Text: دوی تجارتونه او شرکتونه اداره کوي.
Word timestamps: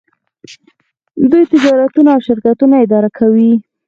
دوی 1.31 1.43
تجارتونه 1.53 2.09
او 2.15 2.21
شرکتونه 2.27 2.75
اداره 2.85 3.09
کوي. 3.19 3.53